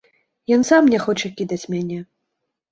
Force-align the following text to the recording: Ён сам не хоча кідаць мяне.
Ён 0.57 0.65
сам 0.69 0.89
не 0.95 0.99
хоча 1.05 1.33
кідаць 1.37 1.63
мяне. 1.77 2.03